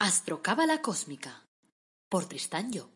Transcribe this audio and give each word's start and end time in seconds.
Astrocábala 0.00 0.80
Cósmica 0.80 1.42
por 2.08 2.26
Tristán 2.26 2.70
Job. 2.72 2.88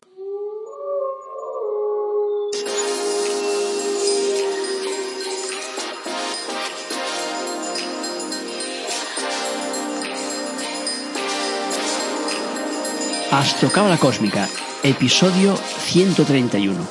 Astrocábala 13.31 13.97
Cósmica, 13.97 14.47
episodio 14.81 15.57
131. 15.57 16.87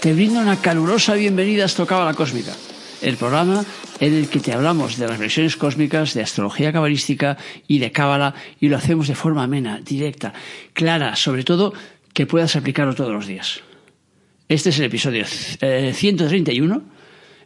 Te 0.00 0.14
brindo 0.14 0.40
una 0.40 0.58
calurosa 0.62 1.12
bienvenida 1.12 1.64
a 1.64 1.66
Astrocábala 1.66 2.14
Cósmica, 2.14 2.54
el 3.02 3.16
programa 3.16 3.64
en 4.00 4.14
el 4.14 4.28
que 4.28 4.40
te 4.40 4.52
hablamos 4.52 4.96
de 4.96 5.06
las 5.06 5.18
versiones 5.18 5.56
cósmicas, 5.56 6.14
de 6.14 6.22
astrología 6.22 6.72
cabalística 6.72 7.36
y 7.66 7.78
de 7.78 7.92
cábala, 7.92 8.34
y 8.60 8.68
lo 8.68 8.76
hacemos 8.76 9.08
de 9.08 9.14
forma 9.14 9.44
amena, 9.44 9.80
directa, 9.80 10.32
clara, 10.72 11.16
sobre 11.16 11.44
todo 11.44 11.72
que 12.12 12.26
puedas 12.26 12.56
aplicarlo 12.56 12.94
todos 12.94 13.12
los 13.12 13.26
días. 13.26 13.60
Este 14.48 14.70
es 14.70 14.78
el 14.78 14.86
episodio 14.86 15.24
131, 15.26 16.82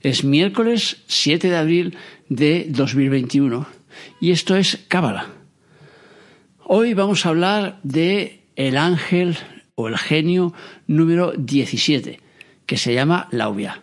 es 0.03 0.25
miércoles 0.25 0.99
7 1.07 1.49
de 1.49 1.57
abril 1.57 1.97
de 2.29 2.67
2021, 2.69 3.67
y 4.21 4.31
esto 4.31 4.57
es 4.57 4.85
cábala. 4.89 5.29
Hoy 6.65 6.95
vamos 6.95 7.27
a 7.27 7.31
hablar 7.31 7.81
de 7.83 8.45
el 8.55 8.77
ángel 8.77 9.37
o 9.75 9.89
el 9.89 9.99
genio 9.99 10.53
número 10.87 11.33
17, 11.37 12.21
que 12.67 12.77
se 12.77 12.95
llama 12.95 13.29
Laubia. 13.33 13.83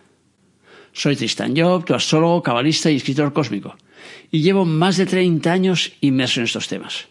Soy 0.98 1.14
Tristan 1.14 1.56
Job, 1.56 1.84
tu 1.84 1.94
astrólogo, 1.94 2.42
cabalista 2.42 2.90
y 2.90 2.96
escritor 2.96 3.32
cósmico, 3.32 3.76
y 4.32 4.42
llevo 4.42 4.64
más 4.64 4.96
de 4.96 5.06
30 5.06 5.52
años 5.52 5.92
inmerso 6.00 6.40
en 6.40 6.46
estos 6.46 6.66
temas. 6.66 7.06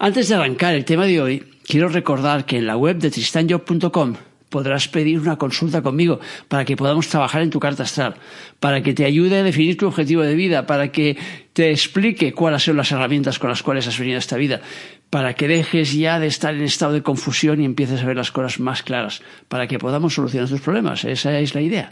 Antes 0.00 0.28
de 0.28 0.34
arrancar 0.34 0.74
el 0.74 0.84
tema 0.84 1.06
de 1.06 1.22
hoy, 1.22 1.44
quiero 1.64 1.88
recordar 1.90 2.44
que 2.44 2.56
en 2.56 2.66
la 2.66 2.76
web 2.76 2.98
de 2.98 3.12
tristanjob.com 3.12 4.16
podrás 4.48 4.88
pedir 4.88 5.20
una 5.20 5.36
consulta 5.36 5.80
conmigo 5.80 6.18
para 6.48 6.64
que 6.64 6.76
podamos 6.76 7.06
trabajar 7.06 7.42
en 7.42 7.50
tu 7.50 7.60
carta 7.60 7.84
astral, 7.84 8.16
para 8.58 8.82
que 8.82 8.94
te 8.94 9.04
ayude 9.04 9.38
a 9.38 9.44
definir 9.44 9.76
tu 9.76 9.86
objetivo 9.86 10.22
de 10.22 10.34
vida, 10.34 10.66
para 10.66 10.90
que 10.90 11.16
te 11.52 11.70
explique 11.70 12.32
cuáles 12.32 12.64
son 12.64 12.76
las 12.76 12.90
herramientas 12.90 13.38
con 13.38 13.48
las 13.48 13.62
cuales 13.62 13.86
has 13.86 14.00
venido 14.00 14.16
a 14.16 14.18
esta 14.18 14.36
vida, 14.36 14.60
para 15.08 15.34
que 15.34 15.46
dejes 15.46 15.92
ya 15.92 16.18
de 16.18 16.26
estar 16.26 16.52
en 16.52 16.62
estado 16.62 16.94
de 16.94 17.04
confusión 17.04 17.60
y 17.60 17.64
empieces 17.64 18.02
a 18.02 18.06
ver 18.06 18.16
las 18.16 18.32
cosas 18.32 18.58
más 18.58 18.82
claras, 18.82 19.22
para 19.46 19.68
que 19.68 19.78
podamos 19.78 20.14
solucionar 20.14 20.48
tus 20.48 20.60
problemas. 20.60 21.04
Esa 21.04 21.38
es 21.38 21.54
la 21.54 21.60
idea. 21.60 21.90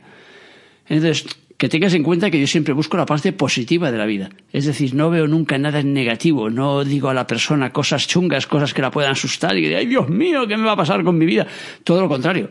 Entonces, 0.89 1.27
que 1.57 1.69
tengas 1.69 1.95
en 1.95 2.03
cuenta 2.03 2.31
que 2.31 2.41
yo 2.41 2.47
siempre 2.47 2.75
busco 2.75 2.97
la 2.97 3.07
parte 3.07 3.33
positiva 3.33 3.91
de 3.91 3.99
la 3.99 4.07
vida. 4.07 4.31
Es 4.53 4.67
decir, 4.67 4.95
no 4.95 5.11
veo 5.11 5.27
nunca 5.27 5.57
nada 5.59 5.83
negativo, 5.83 6.51
no 6.51 6.85
digo 6.85 7.09
a 7.09 7.15
la 7.15 7.27
persona 7.27 7.73
cosas 7.73 8.07
chungas, 8.07 8.47
cosas 8.47 8.75
que 8.75 8.83
la 8.83 8.91
puedan 8.91 9.13
asustar 9.13 9.57
y 9.57 9.63
que, 9.63 9.77
ay 9.77 9.87
Dios 9.87 10.09
mío, 10.09 10.47
¿qué 10.47 10.57
me 10.57 10.65
va 10.65 10.73
a 10.73 10.77
pasar 10.77 11.03
con 11.03 11.17
mi 11.17 11.25
vida? 11.25 11.47
Todo 11.83 12.03
lo 12.03 12.09
contrario. 12.09 12.51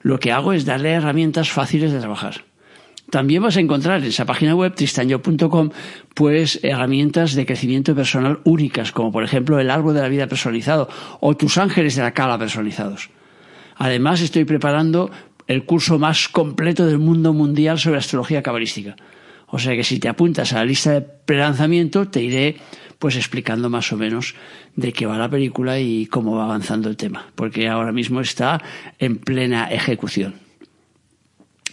Lo 0.00 0.18
que 0.18 0.32
hago 0.32 0.52
es 0.52 0.64
darle 0.64 0.90
herramientas 0.90 1.50
fáciles 1.50 1.92
de 1.92 2.00
trabajar. 2.00 2.44
También 3.10 3.42
vas 3.42 3.56
a 3.58 3.60
encontrar 3.60 4.00
en 4.00 4.06
esa 4.06 4.24
página 4.24 4.54
web, 4.54 4.74
tristanyo.com, 4.74 5.70
pues 6.14 6.58
herramientas 6.62 7.34
de 7.34 7.44
crecimiento 7.46 7.94
personal 7.94 8.40
únicas, 8.44 8.90
como 8.90 9.12
por 9.12 9.22
ejemplo 9.22 9.60
el 9.60 9.70
árbol 9.70 9.94
de 9.94 10.00
la 10.00 10.08
vida 10.08 10.26
personalizado 10.26 10.88
o 11.20 11.36
tus 11.36 11.58
ángeles 11.58 11.94
de 11.94 12.02
la 12.02 12.14
cala 12.14 12.38
personalizados. 12.38 13.10
Además, 13.76 14.20
estoy 14.20 14.44
preparando 14.44 15.10
el 15.46 15.64
curso 15.64 15.98
más 15.98 16.28
completo 16.28 16.86
del 16.86 16.98
mundo 16.98 17.32
mundial 17.32 17.78
sobre 17.78 17.98
astrología 17.98 18.42
cabalística. 18.42 18.96
O 19.46 19.58
sea 19.58 19.76
que 19.76 19.84
si 19.84 19.98
te 19.98 20.08
apuntas 20.08 20.52
a 20.52 20.56
la 20.56 20.64
lista 20.64 20.92
de 20.92 21.02
prelanzamiento, 21.02 22.08
te 22.08 22.22
iré 22.22 22.56
pues 22.98 23.16
explicando 23.16 23.68
más 23.68 23.92
o 23.92 23.96
menos 23.96 24.34
de 24.76 24.92
qué 24.92 25.06
va 25.06 25.18
la 25.18 25.28
película 25.28 25.78
y 25.78 26.06
cómo 26.06 26.36
va 26.36 26.44
avanzando 26.44 26.88
el 26.88 26.96
tema, 26.96 27.26
porque 27.34 27.68
ahora 27.68 27.92
mismo 27.92 28.20
está 28.20 28.62
en 28.98 29.18
plena 29.18 29.70
ejecución. 29.70 30.34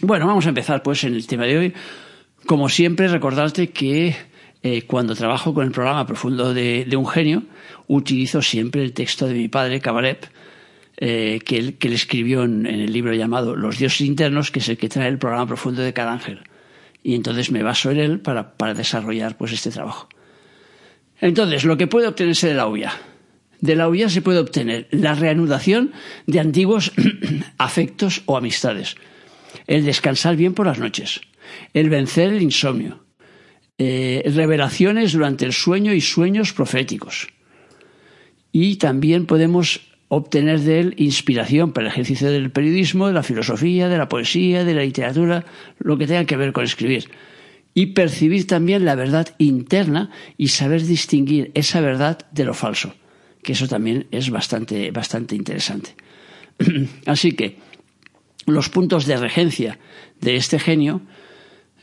Bueno, 0.00 0.26
vamos 0.26 0.46
a 0.46 0.48
empezar 0.48 0.82
pues 0.82 1.04
en 1.04 1.14
el 1.14 1.26
tema 1.26 1.44
de 1.44 1.58
hoy. 1.58 1.74
Como 2.46 2.68
siempre, 2.68 3.06
recordarte 3.06 3.70
que 3.70 4.16
eh, 4.62 4.82
cuando 4.82 5.14
trabajo 5.14 5.54
con 5.54 5.64
el 5.64 5.72
programa 5.72 6.06
profundo 6.06 6.52
de, 6.52 6.84
de, 6.84 6.96
un 6.96 7.06
genio, 7.06 7.44
utilizo 7.86 8.42
siempre 8.42 8.82
el 8.82 8.92
texto 8.92 9.26
de 9.26 9.34
mi 9.34 9.48
padre, 9.48 9.80
Cabalep, 9.80 10.24
eh, 11.02 11.40
que, 11.44 11.56
él, 11.56 11.78
que, 11.78 11.92
escribió 11.94 12.42
en, 12.44 12.66
en, 12.66 12.80
el 12.80 12.92
libro 12.92 13.14
llamado 13.14 13.56
Los 13.56 13.78
dioses 13.78 14.02
internos, 14.02 14.50
que 14.50 14.58
es 14.58 14.68
el 14.68 14.76
que 14.76 14.90
trae 14.90 15.08
el 15.08 15.18
programa 15.18 15.46
profundo 15.46 15.80
de 15.80 15.94
cada 15.94 16.12
ángel. 16.12 16.40
Y 17.02 17.14
entonces 17.14 17.50
me 17.50 17.62
baso 17.62 17.90
en 17.90 17.98
él 17.98 18.20
para, 18.20 18.58
para 18.58 18.74
desarrollar 18.74 19.38
pues, 19.38 19.52
este 19.52 19.70
trabajo. 19.70 20.10
Entonces, 21.18 21.64
lo 21.64 21.78
que 21.78 21.86
puede 21.86 22.06
obtenerse 22.06 22.48
de 22.48 22.54
la 22.54 22.66
UIA. 22.66 22.92
De 23.62 23.76
la 23.76 23.88
UIA 23.88 24.10
se 24.10 24.20
puede 24.20 24.40
obtener 24.40 24.88
la 24.90 25.14
reanudación 25.14 25.92
de 26.26 26.40
antiguos 26.40 26.92
afectos 27.58 28.22
o 28.26 28.36
amistades, 28.36 28.96
el 29.66 29.86
descansar 29.86 30.36
bien 30.36 30.52
por 30.52 30.66
las 30.66 30.78
noches, 30.78 31.22
el 31.72 31.88
vencer 31.88 32.32
el 32.32 32.42
insomnio, 32.42 33.04
eh, 33.78 34.22
revelaciones 34.34 35.12
durante 35.12 35.46
el 35.46 35.54
sueño 35.54 35.94
y 35.94 36.02
sueños 36.02 36.52
proféticos. 36.52 37.28
Y 38.52 38.76
también 38.76 39.24
podemos 39.26 39.89
obtener 40.12 40.58
de 40.60 40.80
él 40.80 40.94
inspiración 40.96 41.72
para 41.72 41.86
el 41.86 41.92
ejercicio 41.92 42.30
del 42.32 42.50
periodismo, 42.50 43.06
de 43.06 43.12
la 43.12 43.22
filosofía, 43.22 43.88
de 43.88 43.96
la 43.96 44.08
poesía, 44.08 44.64
de 44.64 44.74
la 44.74 44.82
literatura, 44.82 45.44
lo 45.78 45.96
que 45.98 46.08
tenga 46.08 46.24
que 46.24 46.36
ver 46.36 46.52
con 46.52 46.64
escribir. 46.64 47.08
Y 47.74 47.86
percibir 47.86 48.48
también 48.48 48.84
la 48.84 48.96
verdad 48.96 49.28
interna 49.38 50.10
y 50.36 50.48
saber 50.48 50.84
distinguir 50.84 51.52
esa 51.54 51.80
verdad 51.80 52.18
de 52.32 52.44
lo 52.44 52.54
falso, 52.54 52.92
que 53.44 53.52
eso 53.52 53.68
también 53.68 54.08
es 54.10 54.30
bastante, 54.30 54.90
bastante 54.90 55.36
interesante. 55.36 55.94
Así 57.06 57.30
que 57.30 57.58
los 58.46 58.68
puntos 58.68 59.06
de 59.06 59.16
regencia 59.16 59.78
de 60.20 60.34
este 60.34 60.58
genio 60.58 61.02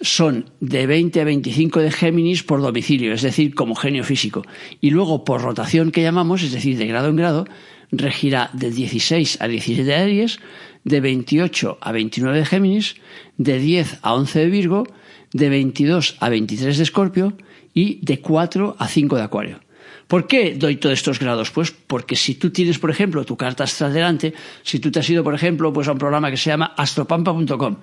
son 0.02 0.52
de 0.60 0.86
20 0.86 1.22
a 1.22 1.24
25 1.24 1.80
de 1.80 1.92
Géminis 1.92 2.44
por 2.44 2.62
domicilio, 2.62 3.14
es 3.14 3.22
decir, 3.22 3.56
como 3.56 3.74
genio 3.74 4.04
físico. 4.04 4.44
Y 4.82 4.90
luego 4.90 5.24
por 5.24 5.42
rotación 5.42 5.92
que 5.92 6.04
llamamos, 6.04 6.44
es 6.44 6.52
decir, 6.52 6.78
de 6.78 6.88
grado 6.88 7.08
en 7.08 7.16
grado, 7.16 7.46
regirá 7.92 8.50
de 8.54 8.72
16 8.72 9.42
a 9.42 9.48
17 9.48 9.84
de 9.84 9.96
Aries, 9.96 10.40
de 10.84 11.02
28 11.02 11.78
a 11.82 11.92
29 11.92 12.40
de 12.40 12.46
Géminis, 12.46 12.96
de 13.38 13.60
10 13.60 14.00
a 14.02 14.16
11 14.16 14.40
de 14.40 14.48
Virgo, 14.48 14.88
de 15.34 15.50
22 15.50 16.16
a 16.20 16.30
23 16.30 16.78
de 16.78 16.84
Escorpio 16.84 17.38
y 17.74 18.00
de 18.02 18.20
4 18.22 18.76
a 18.80 18.88
5 18.88 19.16
de 19.16 19.22
Acuario. 19.22 19.60
¿Por 20.08 20.26
qué 20.26 20.56
doy 20.56 20.78
todos 20.78 20.94
estos 20.94 21.20
grados? 21.20 21.52
Pues 21.52 21.72
porque 21.72 22.16
si 22.16 22.36
tú 22.36 22.50
tienes, 22.50 22.80
por 22.80 22.90
ejemplo, 22.90 23.26
tu 23.26 23.36
carta 23.36 23.66
astral 23.66 23.94
delante, 23.94 24.34
si 24.64 24.80
tú 24.80 24.90
te 24.90 25.00
has 25.00 25.10
ido, 25.10 25.24
por 25.24 25.36
ejemplo, 25.36 25.74
pues 25.74 25.88
a 25.90 25.92
un 25.92 25.98
programa 25.98 26.32
que 26.32 26.38
se 26.38 26.50
llama 26.50 26.74
astropampa.com 26.78 27.76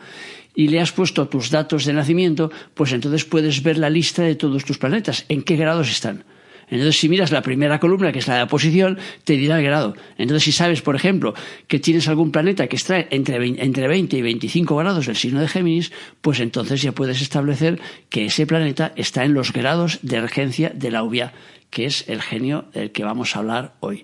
y 0.54 0.68
le 0.68 0.80
has 0.80 0.92
puesto 0.92 1.28
tus 1.28 1.50
datos 1.50 1.84
de 1.84 1.92
nacimiento, 1.92 2.50
pues 2.72 2.92
entonces 2.92 3.26
puedes 3.26 3.62
ver 3.62 3.76
la 3.76 3.90
lista 3.90 4.22
de 4.22 4.36
todos 4.36 4.64
tus 4.64 4.78
planetas, 4.78 5.26
en 5.28 5.42
qué 5.42 5.56
grados 5.56 5.90
están. 5.90 6.24
Entonces, 6.74 6.98
si 6.98 7.08
miras 7.08 7.30
la 7.30 7.40
primera 7.40 7.78
columna, 7.78 8.10
que 8.10 8.18
es 8.18 8.26
la 8.26 8.34
de 8.36 8.42
oposición, 8.42 8.98
te 9.22 9.34
dirá 9.34 9.58
el 9.58 9.64
grado. 9.64 9.94
Entonces, 10.18 10.42
si 10.42 10.50
sabes, 10.50 10.82
por 10.82 10.96
ejemplo, 10.96 11.32
que 11.68 11.78
tienes 11.78 12.08
algún 12.08 12.32
planeta 12.32 12.66
que 12.66 12.74
está 12.74 12.98
entre 12.98 13.38
20 13.38 14.16
y 14.16 14.22
25 14.22 14.74
grados 14.74 15.06
del 15.06 15.14
signo 15.14 15.40
de 15.40 15.46
Géminis, 15.46 15.92
pues 16.20 16.40
entonces 16.40 16.82
ya 16.82 16.90
puedes 16.90 17.22
establecer 17.22 17.80
que 18.08 18.24
ese 18.24 18.44
planeta 18.44 18.92
está 18.96 19.24
en 19.24 19.34
los 19.34 19.52
grados 19.52 20.00
de 20.02 20.20
regencia 20.20 20.70
de 20.74 20.90
la 20.90 21.04
UVIA, 21.04 21.32
que 21.70 21.86
es 21.86 22.08
el 22.08 22.20
genio 22.20 22.64
del 22.74 22.90
que 22.90 23.04
vamos 23.04 23.36
a 23.36 23.38
hablar 23.38 23.74
hoy. 23.78 24.02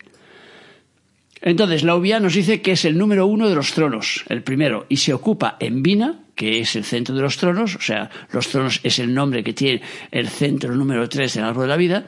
Entonces, 1.42 1.82
la 1.82 1.96
UVIA 1.96 2.20
nos 2.20 2.34
dice 2.34 2.62
que 2.62 2.70
es 2.70 2.84
el 2.84 2.96
número 2.96 3.26
uno 3.26 3.48
de 3.48 3.56
los 3.56 3.72
tronos, 3.72 4.24
el 4.28 4.44
primero, 4.44 4.86
y 4.88 4.98
se 4.98 5.12
ocupa 5.12 5.56
en 5.58 5.82
Vina, 5.82 6.20
que 6.40 6.60
es 6.60 6.74
el 6.74 6.84
centro 6.84 7.14
de 7.14 7.20
los 7.20 7.36
tronos, 7.36 7.76
o 7.76 7.82
sea, 7.82 8.08
los 8.32 8.48
tronos 8.48 8.80
es 8.82 8.98
el 8.98 9.12
nombre 9.12 9.44
que 9.44 9.52
tiene 9.52 9.82
el 10.10 10.26
centro 10.26 10.74
número 10.74 11.06
tres 11.06 11.34
del 11.34 11.44
árbol 11.44 11.64
de 11.64 11.68
la 11.68 11.76
vida, 11.76 12.06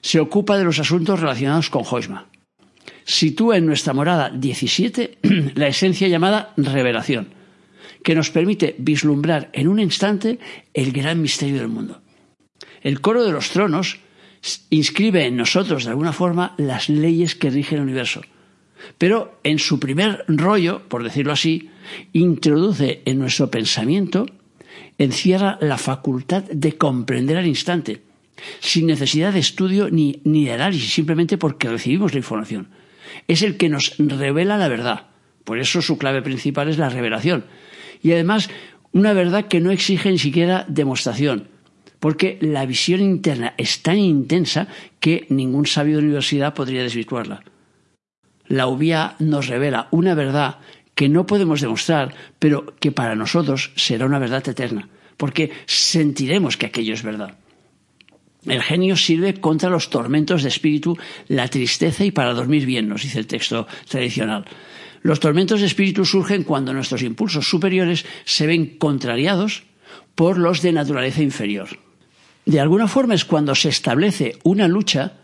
se 0.00 0.20
ocupa 0.20 0.56
de 0.56 0.62
los 0.62 0.78
asuntos 0.78 1.18
relacionados 1.18 1.68
con 1.68 1.82
Joisma. 1.82 2.28
Sitúa 3.02 3.56
en 3.56 3.66
nuestra 3.66 3.92
morada 3.92 4.30
17 4.30 5.18
la 5.56 5.66
esencia 5.66 6.06
llamada 6.06 6.52
revelación, 6.56 7.34
que 8.04 8.14
nos 8.14 8.30
permite 8.30 8.76
vislumbrar 8.78 9.50
en 9.52 9.66
un 9.66 9.80
instante 9.80 10.38
el 10.72 10.92
gran 10.92 11.20
misterio 11.20 11.56
del 11.56 11.66
mundo. 11.66 12.02
El 12.82 13.00
coro 13.00 13.24
de 13.24 13.32
los 13.32 13.50
tronos 13.50 13.98
inscribe 14.70 15.26
en 15.26 15.36
nosotros, 15.36 15.86
de 15.86 15.90
alguna 15.90 16.12
forma, 16.12 16.54
las 16.56 16.88
leyes 16.88 17.34
que 17.34 17.50
rigen 17.50 17.78
el 17.78 17.84
universo. 17.86 18.22
Pero 18.98 19.38
en 19.44 19.58
su 19.58 19.78
primer 19.78 20.24
rollo, 20.28 20.82
por 20.88 21.02
decirlo 21.02 21.32
así, 21.32 21.70
introduce 22.12 23.02
en 23.04 23.18
nuestro 23.18 23.50
pensamiento, 23.50 24.26
encierra 24.98 25.58
la 25.60 25.78
facultad 25.78 26.44
de 26.44 26.76
comprender 26.76 27.36
al 27.36 27.46
instante, 27.46 28.02
sin 28.60 28.86
necesidad 28.86 29.32
de 29.32 29.40
estudio 29.40 29.90
ni, 29.90 30.20
ni 30.24 30.44
de 30.44 30.52
análisis, 30.52 30.92
simplemente 30.92 31.38
porque 31.38 31.68
recibimos 31.68 32.12
la 32.12 32.18
información. 32.18 32.68
Es 33.28 33.42
el 33.42 33.56
que 33.56 33.68
nos 33.68 33.94
revela 33.98 34.58
la 34.58 34.68
verdad. 34.68 35.06
Por 35.44 35.58
eso 35.58 35.82
su 35.82 35.98
clave 35.98 36.22
principal 36.22 36.68
es 36.68 36.78
la 36.78 36.88
revelación. 36.88 37.44
Y 38.02 38.12
además, 38.12 38.48
una 38.92 39.12
verdad 39.12 39.48
que 39.48 39.60
no 39.60 39.70
exige 39.70 40.10
ni 40.10 40.18
siquiera 40.18 40.64
demostración, 40.68 41.48
porque 42.00 42.38
la 42.40 42.66
visión 42.66 43.00
interna 43.00 43.54
es 43.56 43.82
tan 43.82 43.98
intensa 43.98 44.68
que 45.00 45.26
ningún 45.30 45.66
sabio 45.66 45.98
de 45.98 46.04
universidad 46.04 46.54
podría 46.54 46.82
desvirtuarla. 46.82 47.42
La 48.52 48.66
UBIA 48.66 49.16
nos 49.18 49.46
revela 49.46 49.88
una 49.92 50.14
verdad 50.14 50.58
que 50.94 51.08
no 51.08 51.24
podemos 51.24 51.62
demostrar, 51.62 52.12
pero 52.38 52.76
que 52.78 52.92
para 52.92 53.14
nosotros 53.14 53.72
será 53.76 54.04
una 54.04 54.18
verdad 54.18 54.46
eterna, 54.46 54.90
porque 55.16 55.50
sentiremos 55.64 56.58
que 56.58 56.66
aquello 56.66 56.92
es 56.92 57.02
verdad. 57.02 57.38
El 58.44 58.60
genio 58.60 58.94
sirve 58.98 59.40
contra 59.40 59.70
los 59.70 59.88
tormentos 59.88 60.42
de 60.42 60.50
espíritu, 60.50 60.98
la 61.28 61.48
tristeza 61.48 62.04
y 62.04 62.10
para 62.10 62.34
dormir 62.34 62.66
bien, 62.66 62.90
nos 62.90 63.04
dice 63.04 63.20
el 63.20 63.26
texto 63.26 63.66
tradicional. 63.88 64.44
Los 65.00 65.18
tormentos 65.18 65.60
de 65.60 65.66
espíritu 65.66 66.04
surgen 66.04 66.44
cuando 66.44 66.74
nuestros 66.74 67.00
impulsos 67.00 67.48
superiores 67.48 68.04
se 68.26 68.46
ven 68.46 68.76
contrariados 68.76 69.62
por 70.14 70.36
los 70.36 70.60
de 70.60 70.72
naturaleza 70.72 71.22
inferior. 71.22 71.70
De 72.44 72.60
alguna 72.60 72.86
forma 72.86 73.14
es 73.14 73.24
cuando 73.24 73.54
se 73.54 73.70
establece 73.70 74.36
una 74.44 74.68
lucha 74.68 75.21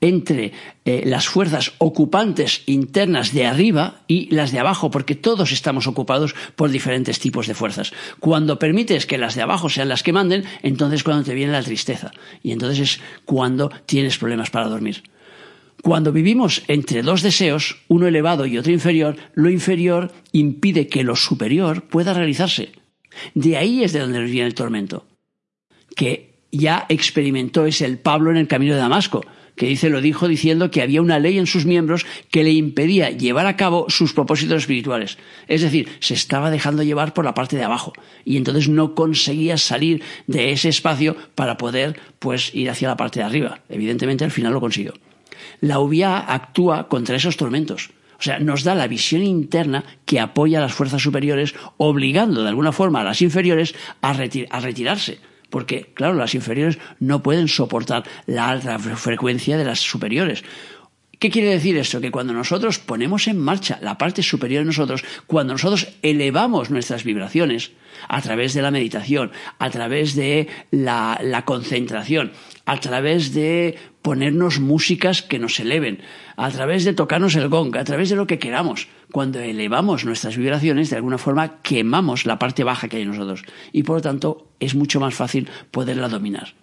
entre 0.00 0.52
eh, 0.84 1.02
las 1.04 1.28
fuerzas 1.28 1.72
ocupantes 1.78 2.62
internas 2.66 3.32
de 3.32 3.46
arriba 3.46 4.02
y 4.06 4.32
las 4.34 4.52
de 4.52 4.58
abajo, 4.58 4.90
porque 4.90 5.14
todos 5.14 5.52
estamos 5.52 5.86
ocupados 5.86 6.34
por 6.56 6.70
diferentes 6.70 7.18
tipos 7.18 7.46
de 7.46 7.54
fuerzas. 7.54 7.92
Cuando 8.20 8.58
permites 8.58 9.06
que 9.06 9.18
las 9.18 9.34
de 9.34 9.42
abajo 9.42 9.68
sean 9.68 9.88
las 9.88 10.02
que 10.02 10.12
manden, 10.12 10.44
entonces 10.62 11.02
cuando 11.02 11.24
te 11.24 11.34
viene 11.34 11.52
la 11.52 11.62
tristeza 11.62 12.10
y 12.42 12.52
entonces 12.52 12.78
es 12.80 13.00
cuando 13.24 13.70
tienes 13.86 14.18
problemas 14.18 14.50
para 14.50 14.68
dormir. 14.68 15.02
Cuando 15.82 16.12
vivimos 16.12 16.62
entre 16.66 17.02
dos 17.02 17.22
deseos, 17.22 17.82
uno 17.88 18.08
elevado 18.08 18.46
y 18.46 18.58
otro 18.58 18.72
inferior, 18.72 19.16
lo 19.34 19.48
inferior 19.48 20.12
impide 20.32 20.88
que 20.88 21.04
lo 21.04 21.14
superior 21.14 21.84
pueda 21.84 22.14
realizarse. 22.14 22.72
De 23.34 23.56
ahí 23.56 23.84
es 23.84 23.92
de 23.92 24.00
donde 24.00 24.20
viene 24.24 24.48
el 24.48 24.54
tormento, 24.54 25.06
que 25.94 26.40
ya 26.50 26.86
experimentó 26.88 27.66
es 27.66 27.80
el 27.80 27.98
Pablo 27.98 28.30
en 28.30 28.38
el 28.38 28.48
camino 28.48 28.74
de 28.74 28.80
Damasco 28.80 29.24
que 29.58 29.66
dice 29.66 29.90
lo 29.90 30.00
dijo 30.00 30.28
diciendo 30.28 30.70
que 30.70 30.80
había 30.80 31.02
una 31.02 31.18
ley 31.18 31.38
en 31.38 31.46
sus 31.46 31.66
miembros 31.66 32.06
que 32.30 32.42
le 32.42 32.52
impedía 32.52 33.10
llevar 33.10 33.46
a 33.46 33.56
cabo 33.56 33.86
sus 33.88 34.14
propósitos 34.14 34.62
espirituales. 34.62 35.18
Es 35.48 35.60
decir, 35.60 35.88
se 36.00 36.14
estaba 36.14 36.50
dejando 36.50 36.82
llevar 36.82 37.12
por 37.12 37.26
la 37.26 37.34
parte 37.34 37.56
de 37.56 37.64
abajo 37.64 37.92
y 38.24 38.38
entonces 38.38 38.68
no 38.68 38.94
conseguía 38.94 39.58
salir 39.58 40.02
de 40.26 40.52
ese 40.52 40.70
espacio 40.70 41.16
para 41.34 41.58
poder 41.58 42.00
pues 42.18 42.54
ir 42.54 42.70
hacia 42.70 42.88
la 42.88 42.96
parte 42.96 43.20
de 43.20 43.26
arriba. 43.26 43.60
Evidentemente 43.68 44.24
al 44.24 44.30
final 44.30 44.54
lo 44.54 44.60
consiguió. 44.60 44.94
La 45.60 45.80
UBIA 45.80 46.18
actúa 46.18 46.88
contra 46.88 47.16
esos 47.16 47.36
tormentos. 47.36 47.90
O 48.18 48.22
sea, 48.22 48.40
nos 48.40 48.64
da 48.64 48.74
la 48.74 48.88
visión 48.88 49.22
interna 49.22 49.84
que 50.04 50.18
apoya 50.18 50.58
a 50.58 50.62
las 50.62 50.72
fuerzas 50.72 51.02
superiores, 51.02 51.54
obligando 51.76 52.42
de 52.42 52.48
alguna 52.48 52.72
forma 52.72 53.00
a 53.00 53.04
las 53.04 53.22
inferiores 53.22 53.74
a 54.00 54.12
retirarse 54.12 55.20
porque, 55.50 55.92
claro, 55.94 56.14
las 56.14 56.34
inferiores 56.34 56.78
no 57.00 57.22
pueden 57.22 57.48
soportar 57.48 58.04
la 58.26 58.48
alta 58.48 58.78
frecuencia 58.78 59.56
de 59.56 59.64
las 59.64 59.80
superiores. 59.80 60.44
¿Qué 61.18 61.30
quiere 61.30 61.50
decir 61.50 61.76
esto? 61.76 62.00
Que 62.00 62.12
cuando 62.12 62.32
nosotros 62.32 62.78
ponemos 62.78 63.26
en 63.26 63.38
marcha 63.38 63.80
la 63.82 63.98
parte 63.98 64.22
superior 64.22 64.62
de 64.62 64.66
nosotros, 64.66 65.04
cuando 65.26 65.54
nosotros 65.54 65.88
elevamos 66.02 66.70
nuestras 66.70 67.02
vibraciones 67.02 67.72
a 68.08 68.22
través 68.22 68.54
de 68.54 68.62
la 68.62 68.70
meditación, 68.70 69.32
a 69.58 69.68
través 69.70 70.14
de 70.14 70.46
la, 70.70 71.18
la 71.20 71.44
concentración, 71.44 72.30
a 72.66 72.78
través 72.78 73.34
de 73.34 73.76
ponernos 74.00 74.60
músicas 74.60 75.22
que 75.22 75.40
nos 75.40 75.58
eleven, 75.58 76.02
a 76.36 76.50
través 76.50 76.84
de 76.84 76.92
tocarnos 76.92 77.34
el 77.34 77.48
gong, 77.48 77.76
a 77.76 77.84
través 77.84 78.10
de 78.10 78.16
lo 78.16 78.28
que 78.28 78.38
queramos. 78.38 78.86
Cuando 79.10 79.40
elevamos 79.40 80.04
nuestras 80.04 80.36
vibraciones, 80.36 80.90
de 80.90 80.96
alguna 80.96 81.18
forma 81.18 81.60
quemamos 81.62 82.26
la 82.26 82.38
parte 82.38 82.62
baja 82.62 82.88
que 82.88 82.98
hay 82.98 83.02
en 83.02 83.08
nosotros 83.08 83.42
y 83.72 83.82
por 83.82 83.96
lo 83.96 84.02
tanto 84.02 84.52
es 84.60 84.76
mucho 84.76 85.00
más 85.00 85.16
fácil 85.16 85.48
poderla 85.72 86.08
dominar. 86.08 86.54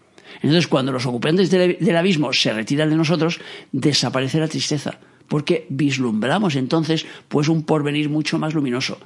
Entonces, 0.41 0.67
cuando 0.67 0.91
los 0.91 1.05
ocupantes 1.05 1.49
del, 1.49 1.95
abismo 1.95 2.33
se 2.33 2.53
retiran 2.53 2.89
de 2.89 2.95
nosotros, 2.95 3.39
desaparece 3.71 4.39
la 4.39 4.47
tristeza, 4.47 4.99
porque 5.27 5.65
vislumbramos 5.69 6.55
entonces 6.55 7.05
pues 7.27 7.47
un 7.47 7.63
porvenir 7.63 8.09
mucho 8.09 8.37
más 8.39 8.53
luminoso. 8.53 8.99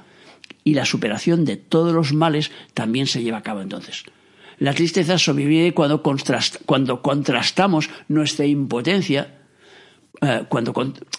Y 0.64 0.74
la 0.74 0.84
superación 0.84 1.44
de 1.44 1.56
todos 1.56 1.94
los 1.94 2.12
males 2.12 2.50
también 2.74 3.06
se 3.06 3.22
lleva 3.22 3.38
a 3.38 3.42
cabo 3.42 3.60
entonces. 3.62 4.04
La 4.58 4.74
tristeza 4.74 5.16
sobrevive 5.16 5.72
cuando, 5.72 6.02
contrastamos 6.02 7.88
nuestra 8.08 8.44
impotencia, 8.44 9.38
eh, 10.20 10.44
cuando 10.48 10.74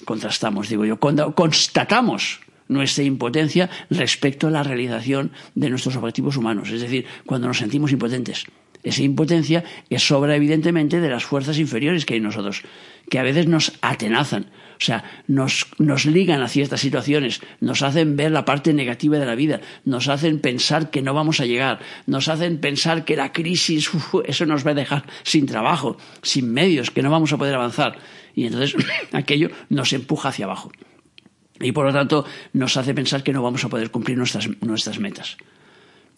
contrastamos, 0.06 0.70
digo 0.70 0.86
yo, 0.86 1.00
cuando 1.00 1.34
constatamos 1.34 2.42
nuestra 2.68 3.04
impotencia 3.04 3.70
respecto 3.90 4.48
a 4.48 4.52
la 4.52 4.64
realización 4.64 5.32
de 5.56 5.70
nuestros 5.70 5.96
objetivos 5.98 6.38
humanos, 6.38 6.70
es 6.70 6.82
decir, 6.82 7.06
cuando 7.26 7.48
nos 7.48 7.58
sentimos 7.58 7.92
impotentes. 7.92 8.46
Esa 8.84 9.04
impotencia 9.04 9.64
es 9.90 10.12
obra, 10.12 10.36
evidentemente, 10.36 11.00
de 11.00 11.10
las 11.10 11.24
fuerzas 11.24 11.60
inferiores 11.60 12.06
que 12.06 12.16
hay 12.16 12.18
en 12.18 12.24
nosotros, 12.24 12.64
que 13.10 13.20
a 13.20 13.24
veces 13.24 13.48
nos 13.48 13.74
atenazan, 13.82 14.48
o 14.82 14.84
sea, 14.84 15.04
nos, 15.28 15.68
nos 15.78 16.06
ligan 16.06 16.42
a 16.42 16.48
ciertas 16.48 16.82
situaciones, 16.82 17.42
nos 17.60 17.84
hacen 17.84 18.16
ver 18.16 18.32
la 18.32 18.46
parte 18.46 18.74
negativa 18.74 19.20
de 19.20 19.26
la 19.28 19.36
vida, 19.36 19.62
nos 19.86 20.08
hacen 20.08 20.40
pensar 20.40 20.90
que 20.90 21.04
no 21.04 21.14
vamos 21.14 21.40
a 21.40 21.46
llegar, 21.46 21.80
nos 22.08 22.28
hacen 22.28 22.60
pensar 22.60 23.06
que 23.06 23.16
la 23.16 23.32
crisis, 23.32 23.92
eso 24.26 24.46
nos 24.48 24.66
va 24.66 24.72
a 24.72 24.76
dejar 24.76 25.06
sin 25.24 25.46
trabajo, 25.46 25.98
sin 26.24 26.52
medios, 26.52 26.90
que 26.90 27.04
no 27.04 27.12
vamos 27.12 27.32
a 27.34 27.38
poder 27.38 27.54
avanzar. 27.54 28.00
Y 28.34 28.46
entonces 28.46 28.76
aquello 29.12 29.52
nos 29.70 29.94
empuja 29.94 30.30
hacia 30.30 30.46
abajo. 30.46 30.72
Y 31.60 31.74
por 31.74 31.86
lo 31.86 31.94
tanto 31.94 32.26
nos 32.54 32.76
hace 32.76 32.96
pensar 32.96 33.22
que 33.22 33.34
no 33.34 33.44
vamos 33.44 33.64
a 33.64 33.70
poder 33.70 33.92
cumplir 33.92 34.18
nuestras, 34.18 34.50
nuestras 34.62 34.98
metas. 34.98 35.38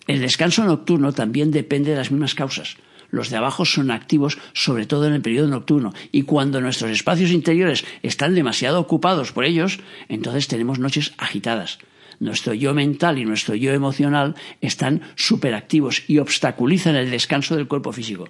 El 0.08 0.20
descanso 0.20 0.66
nocturno 0.66 1.14
también 1.14 1.52
depende 1.52 1.92
de 1.92 1.98
las 1.98 2.12
mismas 2.12 2.36
causas. 2.36 2.78
Los 3.10 3.30
de 3.30 3.38
abajo 3.38 3.64
son 3.64 3.92
activos 3.92 4.40
sobre 4.54 4.86
todo 4.86 5.06
en 5.08 5.14
el 5.14 5.22
periodo 5.22 5.48
nocturno 5.48 5.94
y 6.12 6.24
cuando 6.24 6.62
nuestros 6.62 6.92
espacios 6.92 7.32
interiores 7.32 7.86
están 8.02 8.34
demasiado 8.34 8.80
ocupados 8.80 9.32
por 9.32 9.46
ellos, 9.46 9.80
entonces 10.10 10.48
tenemos 10.48 10.80
noches 10.80 11.14
agitadas. 11.18 11.78
Nuestro 12.20 12.54
yo 12.54 12.74
mental 12.74 13.20
y 13.20 13.26
nuestro 13.26 13.56
yo 13.56 13.72
emocional 13.72 14.36
están 14.62 15.02
superactivos 15.16 16.04
y 16.08 16.18
obstaculizan 16.18 16.96
el 16.96 17.12
descanso 17.12 17.56
del 17.56 17.68
cuerpo 17.68 17.92
físico. 17.92 18.30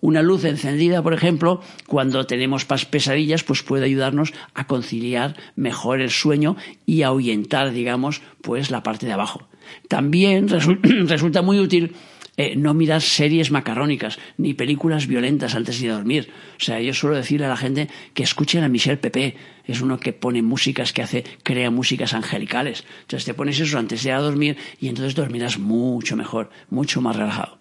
Una 0.00 0.22
luz 0.22 0.44
encendida, 0.44 1.02
por 1.02 1.14
ejemplo, 1.14 1.60
cuando 1.86 2.26
tenemos 2.26 2.64
pesadillas, 2.64 3.44
pues 3.44 3.62
puede 3.62 3.86
ayudarnos 3.86 4.32
a 4.54 4.66
conciliar 4.66 5.36
mejor 5.56 6.00
el 6.00 6.10
sueño 6.10 6.56
y 6.84 7.02
ahuyentar, 7.02 7.72
digamos, 7.72 8.22
pues 8.42 8.70
la 8.70 8.82
parte 8.82 9.06
de 9.06 9.12
abajo. 9.12 9.48
También 9.88 10.48
resulta 11.08 11.42
muy 11.42 11.58
útil 11.58 11.94
eh, 12.38 12.54
no 12.54 12.74
mirar 12.74 13.00
series 13.00 13.50
macarrónicas 13.50 14.18
ni 14.36 14.52
películas 14.52 15.06
violentas 15.06 15.54
antes 15.54 15.80
de 15.80 15.88
dormir. 15.88 16.28
O 16.60 16.62
sea, 16.62 16.80
yo 16.80 16.92
suelo 16.92 17.16
decirle 17.16 17.46
a 17.46 17.50
la 17.50 17.56
gente 17.56 17.88
que 18.12 18.22
escuchen 18.22 18.62
a 18.62 18.68
Michel 18.68 18.98
Pepe. 18.98 19.36
Es 19.64 19.80
uno 19.80 19.98
que 19.98 20.12
pone 20.12 20.42
músicas, 20.42 20.92
que 20.92 21.02
hace, 21.02 21.24
crea 21.42 21.70
músicas 21.70 22.12
angelicales. 22.12 22.84
Entonces 23.00 23.24
te 23.24 23.32
pones 23.32 23.58
eso 23.58 23.78
antes 23.78 24.02
de 24.02 24.10
ir 24.10 24.14
a 24.14 24.20
dormir 24.20 24.58
y 24.78 24.88
entonces 24.88 25.14
dormirás 25.14 25.58
mucho 25.58 26.14
mejor, 26.14 26.50
mucho 26.68 27.00
más 27.00 27.16
relajado. 27.16 27.58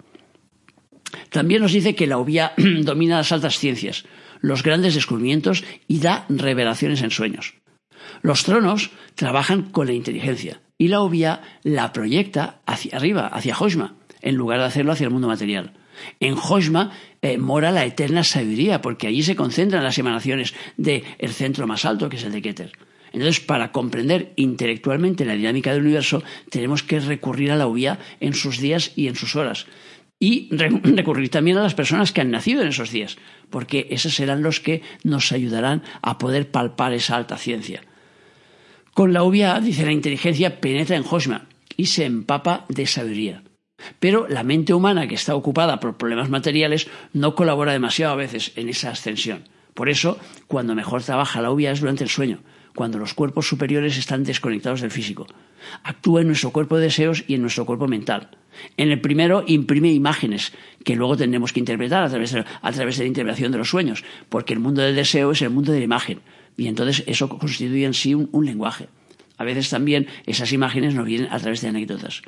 También 1.29 1.62
nos 1.62 1.71
dice 1.71 1.95
que 1.95 2.07
la 2.07 2.17
obvia 2.17 2.51
domina 2.57 3.17
las 3.17 3.31
altas 3.31 3.57
ciencias, 3.57 4.03
los 4.41 4.62
grandes 4.62 4.95
descubrimientos 4.95 5.63
y 5.88 6.00
da 6.00 6.25
revelaciones 6.27 7.01
en 7.01 7.12
sueños. 7.12 7.53
Los 8.21 8.43
tronos 8.43 8.91
trabajan 9.15 9.63
con 9.63 9.88
la 9.88 9.93
inteligencia 9.93 10.59
y 10.77 10.88
la 10.89 11.01
obvia 11.01 11.41
la 11.63 11.94
proyecta 11.94 12.62
hacia 12.65 12.98
arriba, 12.98 13.27
hacia 13.27 13.55
Hoshma, 13.58 13.96
en 14.22 14.36
lugar 14.36 14.60
de 14.60 14.65
hacerlo 14.65 14.91
hacia 14.91 15.05
el 15.05 15.13
mundo 15.13 15.27
material. 15.27 15.74
En 16.20 16.36
Hoshma 16.36 16.91
eh, 17.22 17.38
mora 17.38 17.72
la 17.72 17.86
eterna 17.86 18.24
sabiduría, 18.24 18.82
porque 18.82 19.08
allí 19.08 19.24
se 19.24 19.36
concentran 19.36 19.84
las 19.84 19.98
emanaciones 19.98 20.53
del 20.77 21.03
centro 21.29 21.67
más 21.67 21.86
alto, 21.86 22.10
que 22.10 22.17
es 22.17 22.24
el 22.24 22.32
de 22.32 22.41
Keter. 22.41 22.72
Entonces, 23.13 23.39
para 23.39 23.72
comprender 23.72 24.34
intelectualmente 24.36 25.24
la 25.24 25.36
dinámica 25.36 25.72
del 25.72 25.84
universo, 25.84 26.22
tenemos 26.50 26.84
que 26.84 27.00
recurrir 27.00 27.51
a 27.51 27.55
la 27.55 27.67
obvia 27.67 27.98
en 28.20 28.34
sus 28.34 28.60
días 28.60 28.91
y 28.98 29.08
en 29.08 29.15
sus 29.15 29.38
horas. 29.38 29.67
Y 30.20 30.50
recurrir 30.51 31.29
también 31.29 31.58
a 31.58 31.63
las 31.63 31.75
personas 31.75 32.12
que 32.12 32.20
han 32.20 32.32
nacido 32.32 32.62
en 32.62 32.67
esos 32.67 32.91
días, 32.91 33.17
porque 33.50 33.88
esos 33.89 34.15
serán 34.15 34.44
los 34.44 34.60
que 34.60 34.82
nos 35.03 35.32
ayudarán 35.32 35.82
a 36.01 36.17
poder 36.17 36.51
palpar 36.51 36.91
esa 36.91 37.15
alta 37.15 37.38
ciencia. 37.38 37.84
Con 38.95 39.11
la 39.11 39.23
obvia, 39.23 39.59
dice 39.59 39.83
la 39.83 39.91
inteligencia, 39.91 40.61
penetra 40.61 40.95
en 40.95 41.03
Hoshma 41.03 41.49
y 41.75 41.87
se 41.87 42.05
empapa 42.05 42.63
de 42.69 42.85
sabiduría. 42.85 43.43
Pero 43.99 44.25
la 44.29 44.43
mente 44.43 44.73
humana 44.73 45.05
que 45.09 45.15
está 45.15 45.35
ocupada 45.35 45.81
por 45.81 45.97
problemas 45.97 46.29
materiales 46.29 46.87
no 47.11 47.35
colabora 47.35 47.73
demasiado 47.73 48.13
a 48.13 48.15
veces 48.15 48.53
en 48.55 48.69
esa 48.69 48.91
ascensión. 48.91 49.49
Por 49.73 49.89
eso, 49.89 50.17
cuando 50.47 50.75
mejor 50.75 51.03
trabaja 51.03 51.41
la 51.41 51.51
obvia 51.51 51.73
es 51.73 51.81
durante 51.81 52.05
el 52.05 52.09
sueño, 52.09 52.39
cuando 52.73 52.97
los 52.97 53.13
cuerpos 53.13 53.49
superiores 53.49 53.97
están 53.97 54.23
desconectados 54.23 54.79
del 54.79 54.91
físico. 54.91 55.27
Actúa 55.83 56.21
en 56.21 56.27
nuestro 56.27 56.51
cuerpo 56.51 56.77
de 56.77 56.83
deseos 56.83 57.25
y 57.27 57.33
en 57.33 57.41
nuestro 57.41 57.65
cuerpo 57.65 57.89
mental. 57.89 58.29
En 58.77 58.91
el 58.91 59.01
primero 59.01 59.43
imprime 59.45 59.91
imágenes 59.91 60.53
que 60.85 60.95
luego 60.95 61.17
tendremos 61.17 61.51
que 61.51 61.59
interpretar 61.59 62.01
a 62.01 62.09
través, 62.09 62.31
de, 62.31 62.45
a 62.61 62.71
través 62.71 62.95
de 62.95 63.03
la 63.03 63.09
interpretación 63.09 63.51
de 63.51 63.57
los 63.57 63.69
sueños, 63.69 64.05
porque 64.29 64.53
el 64.53 64.61
mundo 64.61 64.81
del 64.81 64.95
deseo 64.95 65.31
es 65.31 65.41
el 65.41 65.49
mundo 65.49 65.73
de 65.73 65.79
la 65.79 65.85
imagen. 65.85 66.21
Y 66.57 66.67
entonces 66.67 67.03
eso 67.07 67.29
constituye 67.29 67.85
en 67.85 67.93
sí 67.93 68.13
un, 68.13 68.45
lenguaje. 68.45 68.88
A 69.38 69.43
veces 69.43 69.69
también 69.69 70.07
esas 70.25 70.53
imágenes 70.53 70.95
nos 70.95 71.05
vienen 71.05 71.31
a 71.31 71.39
través 71.39 71.62
de 71.62 71.69
anécdotas. 71.69 72.21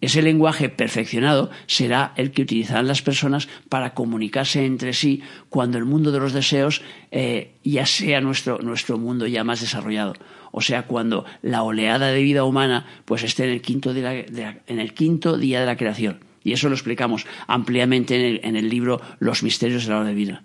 Ese 0.00 0.22
lenguaje 0.22 0.70
perfeccionado 0.70 1.50
será 1.66 2.14
el 2.16 2.30
que 2.30 2.42
utilizarán 2.42 2.86
las 2.86 3.02
personas 3.02 3.48
para 3.68 3.92
comunicarse 3.92 4.64
entre 4.64 4.94
sí 4.94 5.22
cuando 5.50 5.76
el 5.76 5.84
mundo 5.84 6.10
de 6.10 6.20
los 6.20 6.32
deseos 6.32 6.80
eh, 7.10 7.52
ya 7.64 7.84
sea 7.84 8.22
nuestro, 8.22 8.58
nuestro 8.60 8.96
mundo 8.96 9.26
ya 9.26 9.44
más 9.44 9.60
desarrollado. 9.60 10.14
O 10.52 10.62
sea, 10.62 10.84
cuando 10.84 11.26
la 11.42 11.62
oleada 11.62 12.08
de 12.08 12.22
vida 12.22 12.44
humana 12.44 12.86
pues 13.04 13.24
esté 13.24 13.44
en 13.44 13.50
el 13.50 13.60
quinto, 13.60 13.90
en 13.94 14.80
el 14.80 14.94
quinto 14.94 15.36
día 15.36 15.60
de 15.60 15.66
la 15.66 15.76
creación. 15.76 16.20
Y 16.42 16.52
eso 16.52 16.70
lo 16.70 16.74
explicamos 16.74 17.26
ampliamente 17.46 18.16
en 18.16 18.22
el, 18.22 18.40
en 18.44 18.56
el 18.56 18.70
libro 18.70 19.02
Los 19.18 19.42
misterios 19.42 19.84
de 19.84 19.90
la 19.90 19.98
hora 19.98 20.08
de 20.08 20.14
vida. 20.14 20.42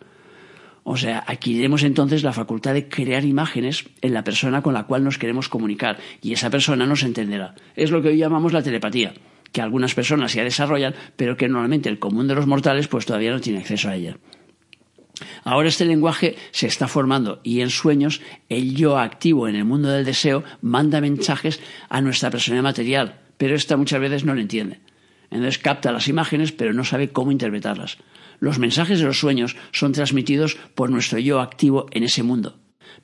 O 0.88 0.98
sea, 0.98 1.24
adquiriremos 1.26 1.82
entonces 1.82 2.22
la 2.22 2.32
facultad 2.32 2.76
de 2.76 2.88
crear 2.88 3.26
imágenes 3.26 3.86
en 4.02 4.14
la 4.14 4.24
persona 4.24 4.62
con 4.62 4.76
la 4.76 4.84
cual 4.84 5.04
nos 5.04 5.18
queremos 5.18 5.50
comunicar 5.50 5.98
y 6.22 6.32
esa 6.32 6.52
persona 6.52 6.86
nos 6.86 7.02
entenderá. 7.02 7.56
Es 7.76 7.90
lo 7.90 8.04
que 8.04 8.10
hoy 8.10 8.18
llamamos 8.18 8.54
la 8.54 8.62
telepatía 8.62 9.14
que 9.52 9.62
algunas 9.62 9.96
personas 9.96 10.34
ya 10.34 10.44
desarrollan, 10.44 10.94
pero 11.16 11.38
que 11.38 11.48
normalmente 11.48 11.90
el 11.90 11.98
común 11.98 12.28
de 12.28 12.36
los 12.36 12.46
mortales 12.46 12.88
pues 12.88 13.06
todavía 13.06 13.32
no 13.32 13.40
tiene 13.40 13.60
acceso 13.60 13.90
a 13.90 13.96
ella. 13.96 14.18
Ahora 15.44 15.70
este 15.70 15.86
lenguaje 15.86 16.36
se 16.52 16.68
está 16.68 16.88
formando 16.88 17.40
y 17.42 17.62
en 17.62 17.70
sueños 17.72 18.22
el 18.50 18.76
yo 18.76 19.00
activo 19.00 19.48
en 19.48 19.56
el 19.56 19.66
mundo 19.66 19.90
del 19.90 20.06
deseo 20.06 20.44
manda 20.62 21.02
mensajes 21.02 21.62
a 21.90 22.02
nuestra 22.02 22.30
personalidad 22.30 22.64
material, 22.64 23.22
pero 23.38 23.56
esta 23.56 23.78
muchas 23.78 24.02
veces 24.02 24.24
no 24.24 24.36
lo 24.36 24.42
entiende. 24.42 24.82
Entonces 25.32 25.58
capta 25.58 25.92
las 25.92 26.10
imágenes 26.10 26.52
pero 26.52 26.74
no 26.74 26.84
sabe 26.84 27.10
cómo 27.10 27.32
interpretarlas. 27.32 27.98
Los 28.40 28.60
mensajes 28.60 29.00
de 29.00 29.06
los 29.06 29.20
sueños 29.20 29.56
son 29.72 29.92
transmitidos 29.92 30.58
por 30.76 30.90
nuestro 30.90 31.20
yo 31.20 31.40
activo 31.40 31.88
en 31.92 32.04
ese 32.04 32.24
mundo, 32.24 32.58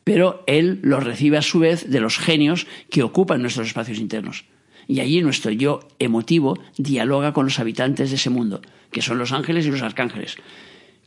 pero 0.04 0.44
él 0.48 0.80
los 0.84 1.04
recibe 1.04 1.38
a 1.38 1.42
su 1.42 1.60
vez 1.60 1.90
de 1.90 2.00
los 2.00 2.18
genios 2.18 2.68
que 2.90 3.04
ocupan 3.04 3.42
nuestros 3.42 3.68
espacios 3.68 4.00
internos. 4.00 4.46
Y 4.88 5.00
allí 5.00 5.22
nuestro 5.22 5.52
yo 5.52 5.80
emotivo 6.00 6.60
dialoga 6.78 7.34
con 7.34 7.46
los 7.46 7.60
habitantes 7.60 8.10
de 8.10 8.16
ese 8.16 8.30
mundo, 8.30 8.62
que 8.92 9.02
son 9.02 9.18
los 9.18 9.32
ángeles 9.32 9.66
y 9.66 9.72
los 9.72 9.82
arcángeles. 9.82 10.38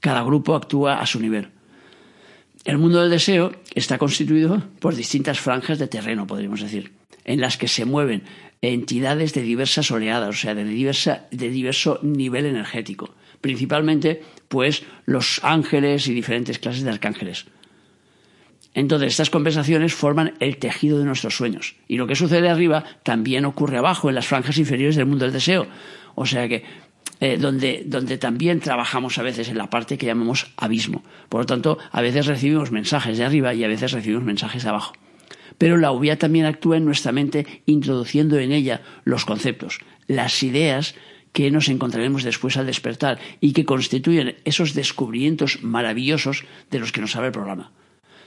Cada 0.01 0.23
grupo 0.23 0.55
actúa 0.55 1.01
a 1.01 1.07
su 1.07 1.21
nivel. 1.21 1.49
El 2.65 2.79
mundo 2.79 3.01
del 3.01 3.11
deseo 3.11 3.53
está 3.75 3.99
constituido 3.99 4.63
por 4.81 4.95
distintas 4.95 5.39
franjas 5.39 5.79
de 5.79 5.87
terreno, 5.87 6.27
podríamos 6.27 6.63
decir, 6.63 6.93
en 7.25 7.41
las 7.41 7.59
que 7.59 7.69
se 7.69 7.85
mueven 7.85 8.23
entidades 8.63 9.35
de 9.35 9.43
diversas 9.43 9.91
oleadas, 9.91 10.31
o 10.31 10.33
sea, 10.33 10.55
de, 10.55 10.65
diversa, 10.65 11.27
de 11.31 11.51
diverso 11.51 11.99
nivel 12.03 12.47
energético. 12.47 13.15
Principalmente, 13.45 14.23
pues, 14.49 14.85
los 15.05 15.45
ángeles 15.45 16.09
y 16.09 16.15
diferentes 16.15 16.59
clases 16.59 16.83
de 16.83 16.89
arcángeles. 16.89 17.45
Entonces, 18.73 19.09
estas 19.09 19.29
compensaciones 19.29 19.93
forman 19.93 20.33
el 20.41 20.57
tejido 20.57 20.99
de 20.99 21.05
nuestros 21.05 21.37
sueños. 21.37 21.77
Y 21.87 21.99
lo 21.99 22.07
que 22.07 22.17
sucede 22.17 22.49
arriba 22.49 22.85
también 23.03 23.45
ocurre 23.45 23.77
abajo, 23.77 24.09
en 24.09 24.15
las 24.15 24.27
franjas 24.27 24.57
inferiores 24.57 24.97
del 24.97 25.05
mundo 25.05 25.27
del 25.27 25.35
deseo. 25.35 25.67
O 26.15 26.25
sea 26.25 26.49
que, 26.49 26.65
eh, 27.21 27.37
donde, 27.37 27.83
donde 27.85 28.17
también 28.17 28.61
trabajamos 28.61 29.19
a 29.19 29.23
veces 29.23 29.51
en 29.51 29.59
la 29.59 29.69
parte 29.69 29.99
que 29.99 30.07
llamamos 30.07 30.51
abismo. 30.57 31.05
Por 31.29 31.43
lo 31.43 31.47
tanto, 31.47 31.77
a 31.93 32.01
veces 32.01 32.25
recibimos 32.25 32.71
mensajes 32.71 33.19
de 33.19 33.27
arriba 33.27 33.53
y 33.53 33.63
a 33.63 33.69
veces 33.69 33.93
recibimos 33.93 34.25
mensajes 34.25 34.63
de 34.63 34.71
abajo. 34.71 34.95
Pero 35.59 35.77
la 35.77 35.93
UBIA 35.93 36.19
también 36.19 36.47
actúa 36.47 36.79
en 36.79 36.87
nuestra 36.87 37.13
mente 37.13 37.63
introduciendo 37.67 38.39
en 38.39 38.53
ella 38.53 38.81
los 39.05 39.27
conceptos, 39.27 39.81
las 40.07 40.43
ideas 40.43 40.95
que 41.35 41.51
nos 41.51 41.69
encontraremos 41.69 42.23
después 42.23 42.57
al 42.57 42.67
despertar 42.67 43.19
y 43.41 43.53
que 43.53 43.67
constituyen 43.67 44.37
esos 44.45 44.73
descubrimientos 44.73 45.63
maravillosos 45.63 46.45
de 46.71 46.79
los 46.79 46.93
que 46.93 47.03
nos 47.03 47.17
habla 47.17 47.27
el 47.27 47.33
programa. 47.33 47.73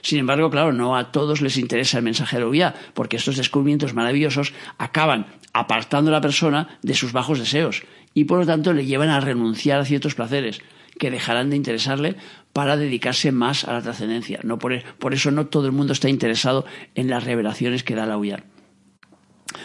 Sin 0.02 0.18
embargo, 0.18 0.50
claro, 0.50 0.72
no 0.72 0.94
a 0.94 1.10
todos 1.10 1.40
les 1.40 1.56
interesa 1.56 1.98
el 1.98 2.04
mensaje 2.04 2.36
de 2.36 2.42
la 2.42 2.48
UBIA, 2.48 2.74
porque 2.94 3.16
estos 3.16 3.36
descubrimientos 3.36 3.94
maravillosos 3.94 4.52
acaban 4.76 5.26
apartando 5.54 6.10
a 6.10 6.12
la 6.12 6.20
persona 6.20 6.78
de 6.82 6.94
sus 6.94 7.12
bajos 7.12 7.38
deseos 7.38 7.82
y 8.14 8.24
por 8.24 8.38
lo 8.38 8.46
tanto 8.46 8.74
le 8.74 8.86
llevan 8.86 9.08
a 9.08 9.20
renunciar 9.20 9.80
a 9.80 9.84
ciertos 9.84 10.14
placeres 10.14 10.60
que 10.98 11.10
dejarán 11.10 11.48
de 11.48 11.56
interesarle 11.56 12.16
para 12.52 12.76
dedicarse 12.76 13.32
más 13.32 13.64
a 13.64 13.72
la 13.72 13.82
trascendencia. 13.82 14.40
No 14.42 14.58
por, 14.58 14.74
eso 15.12 15.30
no 15.30 15.46
todo 15.46 15.66
el 15.66 15.72
mundo 15.72 15.94
está 15.94 16.10
interesado 16.10 16.66
en 16.94 17.08
las 17.08 17.24
revelaciones 17.24 17.84
que 17.84 17.94
da 17.94 18.04
la 18.04 18.18
UBIA. 18.18 18.44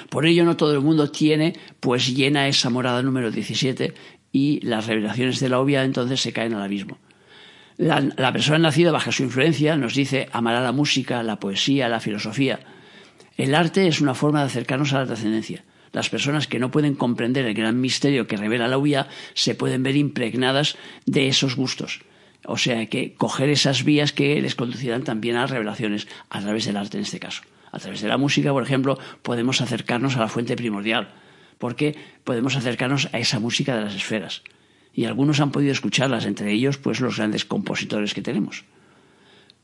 Por 0.10 0.25
ello 0.25 0.46
no 0.46 0.58
todo 0.58 0.74
el 0.74 0.82
mundo 0.82 1.12
tiene 1.12 1.54
pues 1.80 2.16
llena 2.16 2.48
esa 2.48 2.70
morada 2.70 3.02
número 3.02 3.32
17 3.32 3.94
y 4.32 4.60
las 4.66 4.88
revelaciones 4.88 5.40
de 5.40 5.50
la 5.50 5.60
UBIA 5.60 5.84
entonces 5.84 6.22
se 6.22 6.34
caen 6.34 6.54
al 6.54 6.62
abismo. 6.62 6.98
La, 7.78 8.32
persona 8.32 8.60
nacida 8.60 8.92
bajo 8.92 9.12
su 9.12 9.24
influencia 9.24 9.75
nos 9.75 9.96
dice 9.96 10.30
amará 10.32 10.62
la 10.62 10.72
música, 10.72 11.24
la 11.24 11.40
poesía, 11.40 11.90
la 11.90 12.00
filosofía. 12.00 12.60
El 13.36 13.56
arte 13.56 13.88
es 13.88 14.00
una 14.00 14.13
forma 14.13 14.40
de 14.40 14.46
acercarnos 14.46 14.94
a 14.94 15.00
la 15.00 15.08
trascendencia. 15.08 15.63
Las 15.92 16.10
personas 16.10 16.48
que 16.48 16.60
no 16.60 16.72
pueden 16.72 16.96
comprender 16.96 17.46
el 17.46 17.54
gran 17.54 17.82
misterio 17.82 18.28
que 18.28 18.38
revela 18.38 18.68
la 18.68 18.78
UIA 18.78 19.08
se 19.34 19.56
pueden 19.56 19.84
ver 19.84 19.96
impregnadas 19.96 20.78
de 21.06 21.28
esos 21.28 21.56
gustos. 21.56 22.02
O 22.46 22.58
sea 22.58 22.86
que 22.88 23.13
coger 23.13 23.50
esas 23.50 23.84
vías 23.84 24.12
que 24.12 24.42
les 24.42 24.56
conducirán 24.56 25.04
también 25.04 25.36
a 25.36 25.42
las 25.42 25.52
revelaciones 25.52 26.08
a 26.30 26.42
través 26.42 26.66
del 26.66 26.78
arte 26.78 26.98
en 26.98 27.04
este 27.04 27.20
caso. 27.20 27.42
A 27.74 27.80
través 27.80 28.01
de 28.01 28.08
la 28.08 28.18
música, 28.18 28.53
por 28.53 28.63
ejemplo, 28.63 28.98
podemos 29.24 29.60
acercarnos 29.60 30.15
a 30.15 30.22
la 30.22 30.30
fuente 30.30 30.56
primordial, 30.56 31.10
porque 31.58 31.98
podemos 32.24 32.56
acercarnos 32.56 33.10
a 33.12 33.20
esa 33.20 33.39
música 33.39 33.75
de 33.75 33.84
las 33.84 33.96
esferas 33.96 34.44
y 34.94 35.06
algunos 35.06 35.39
han 35.39 35.51
podido 35.51 35.72
escucharlas, 35.72 36.25
entre 36.25 36.51
ellos 36.53 36.77
pues 36.77 37.01
los 37.01 37.18
grandes 37.18 37.46
compositores 37.46 38.13
que 38.13 38.22
tenemos. 38.22 38.63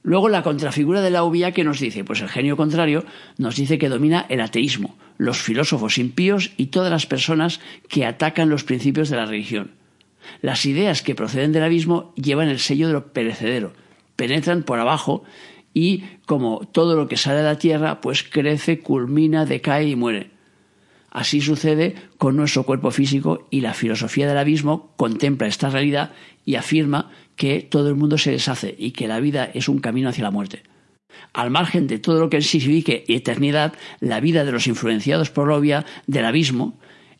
Luego 0.01 0.29
la 0.29 0.43
contrafigura 0.43 1.01
de 1.01 1.11
la 1.11 1.23
obvia 1.23 1.51
que 1.51 1.63
nos 1.63 1.79
dice, 1.79 2.03
pues 2.03 2.21
el 2.21 2.29
genio 2.29 2.57
contrario 2.57 3.05
nos 3.37 3.55
dice 3.55 3.77
que 3.77 3.89
domina 3.89 4.25
el 4.29 4.41
ateísmo, 4.41 4.97
los 5.17 5.37
filósofos 5.37 5.97
impíos 5.97 6.51
y 6.57 6.67
todas 6.67 6.89
las 6.89 7.05
personas 7.05 7.59
que 7.89 8.05
atacan 8.05 8.49
los 8.49 8.63
principios 8.63 9.09
de 9.09 9.17
la 9.17 9.25
religión. 9.25 9.71
Las 10.41 10.65
ideas 10.65 11.01
que 11.01 11.15
proceden 11.15 11.51
del 11.51 11.63
abismo 11.63 12.13
llevan 12.15 12.49
el 12.49 12.59
sello 12.59 12.87
de 12.87 12.93
lo 12.93 13.13
perecedero, 13.13 13.73
penetran 14.15 14.63
por 14.63 14.79
abajo 14.79 15.23
y 15.73 16.03
como 16.25 16.61
todo 16.71 16.95
lo 16.95 17.07
que 17.07 17.17
sale 17.17 17.37
de 17.37 17.43
la 17.43 17.57
tierra, 17.57 18.01
pues 18.01 18.23
crece, 18.23 18.79
culmina, 18.79 19.45
decae 19.45 19.87
y 19.87 19.95
muere. 19.95 20.31
Así 21.11 21.41
sucede 21.41 21.95
con 22.17 22.35
nuestro 22.35 22.63
cuerpo 22.63 22.91
físico 22.91 23.47
y 23.49 23.61
la 23.61 23.73
filosofía 23.73 24.27
del 24.27 24.37
abismo 24.37 24.93
contempla 24.95 25.47
esta 25.47 25.69
realidad 25.69 26.11
y 26.45 26.55
afirma 26.55 27.11
que 27.35 27.61
todo 27.61 27.89
el 27.89 27.95
mundo 27.95 28.17
se 28.17 28.31
deshace 28.31 28.75
y 28.77 28.91
que 28.91 29.07
la 29.07 29.19
vida 29.19 29.49
es 29.53 29.69
un 29.69 29.79
camino 29.79 30.09
hacia 30.09 30.23
la 30.23 30.31
muerte. 30.31 30.63
Al 31.33 31.49
margen 31.49 31.87
de 31.87 31.99
todo 31.99 32.19
lo 32.19 32.29
que 32.29 32.41
signifique 32.41 33.05
eternidad, 33.07 33.73
la 33.99 34.19
vida 34.19 34.45
de 34.45 34.51
los 34.51 34.67
influenciados 34.67 35.29
por 35.31 35.47
la 35.47 35.55
obvia 35.55 35.85
del 36.05 36.25
abismo 36.25 36.77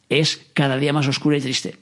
es 0.10 0.50
cada 0.54 0.78
día 0.78 0.94
más 0.94 1.08
oscura 1.08 1.38
y 1.38 1.42
triste, 1.42 1.76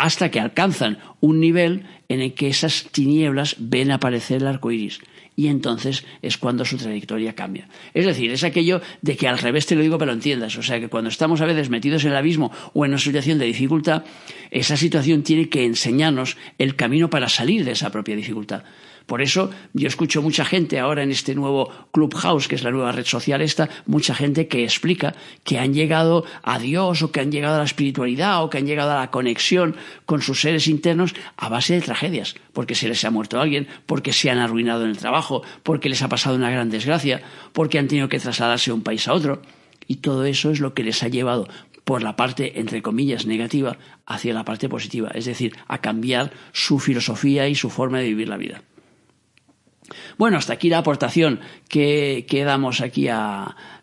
hasta 0.00 0.30
que 0.30 0.40
alcanzan 0.40 0.98
un 1.20 1.40
nivel 1.40 1.84
en 2.08 2.20
el 2.20 2.32
que 2.32 2.48
esas 2.48 2.84
tinieblas 2.90 3.56
ven 3.58 3.90
aparecer 3.90 4.40
el 4.40 4.48
arco 4.48 4.72
iris 4.72 5.00
y 5.36 5.48
entonces 5.48 6.04
es 6.22 6.36
cuando 6.36 6.64
su 6.64 6.76
trayectoria 6.76 7.34
cambia. 7.34 7.68
Es 7.94 8.04
decir, 8.04 8.30
es 8.30 8.44
aquello 8.44 8.82
de 9.00 9.16
que 9.16 9.28
al 9.28 9.38
revés 9.38 9.64
te 9.64 9.74
lo 9.74 9.82
digo 9.82 9.96
pero 9.96 10.10
lo 10.10 10.14
entiendas. 10.14 10.56
O 10.56 10.62
sea, 10.62 10.80
que 10.80 10.88
cuando 10.88 11.08
estamos 11.08 11.40
a 11.40 11.46
veces 11.46 11.70
metidos 11.70 12.04
en 12.04 12.10
el 12.10 12.16
abismo 12.16 12.52
o 12.74 12.84
en 12.84 12.90
una 12.90 12.98
situación 12.98 13.38
de 13.38 13.46
dificultad, 13.46 14.04
esa 14.50 14.76
situación 14.76 15.22
tiene 15.22 15.48
que 15.48 15.64
enseñarnos 15.64 16.36
el 16.58 16.76
camino 16.76 17.08
para 17.08 17.28
salir 17.28 17.64
de 17.64 17.72
esa 17.72 17.90
propia 17.90 18.16
dificultad. 18.16 18.64
Por 19.10 19.22
eso 19.22 19.50
yo 19.72 19.88
escucho 19.88 20.22
mucha 20.22 20.44
gente 20.44 20.78
ahora 20.78 21.02
en 21.02 21.10
este 21.10 21.34
nuevo 21.34 21.68
Clubhouse, 21.90 22.46
que 22.46 22.54
es 22.54 22.62
la 22.62 22.70
nueva 22.70 22.92
red 22.92 23.04
social 23.04 23.42
esta, 23.42 23.68
mucha 23.84 24.14
gente 24.14 24.46
que 24.46 24.62
explica 24.62 25.16
que 25.42 25.58
han 25.58 25.74
llegado 25.74 26.24
a 26.44 26.60
Dios 26.60 27.02
o 27.02 27.10
que 27.10 27.18
han 27.18 27.32
llegado 27.32 27.56
a 27.56 27.58
la 27.58 27.64
espiritualidad 27.64 28.44
o 28.44 28.50
que 28.50 28.58
han 28.58 28.68
llegado 28.68 28.92
a 28.92 29.00
la 29.00 29.10
conexión 29.10 29.74
con 30.06 30.22
sus 30.22 30.40
seres 30.40 30.68
internos 30.68 31.16
a 31.36 31.48
base 31.48 31.74
de 31.74 31.80
tragedias, 31.80 32.36
porque 32.52 32.76
se 32.76 32.86
les 32.86 33.04
ha 33.04 33.10
muerto 33.10 33.40
alguien, 33.40 33.66
porque 33.84 34.12
se 34.12 34.30
han 34.30 34.38
arruinado 34.38 34.84
en 34.84 34.90
el 34.90 34.98
trabajo, 34.98 35.42
porque 35.64 35.88
les 35.88 36.02
ha 36.02 36.08
pasado 36.08 36.36
una 36.36 36.52
gran 36.52 36.70
desgracia, 36.70 37.20
porque 37.52 37.80
han 37.80 37.88
tenido 37.88 38.08
que 38.08 38.20
trasladarse 38.20 38.70
de 38.70 38.74
un 38.74 38.84
país 38.84 39.08
a 39.08 39.14
otro. 39.14 39.42
Y 39.88 39.96
todo 39.96 40.24
eso 40.24 40.52
es 40.52 40.60
lo 40.60 40.72
que 40.72 40.84
les 40.84 41.02
ha 41.02 41.08
llevado 41.08 41.48
por 41.82 42.04
la 42.04 42.14
parte, 42.14 42.60
entre 42.60 42.80
comillas, 42.80 43.26
negativa 43.26 43.76
hacia 44.06 44.34
la 44.34 44.44
parte 44.44 44.68
positiva, 44.68 45.10
es 45.12 45.24
decir, 45.24 45.56
a 45.66 45.78
cambiar 45.78 46.30
su 46.52 46.78
filosofía 46.78 47.48
y 47.48 47.56
su 47.56 47.70
forma 47.70 47.98
de 47.98 48.06
vivir 48.06 48.28
la 48.28 48.36
vida. 48.36 48.62
Bueno, 50.18 50.38
hasta 50.38 50.52
aquí 50.52 50.68
la 50.68 50.78
aportación 50.78 51.40
que, 51.68 52.24
damos 52.44 52.80
aquí 52.80 53.08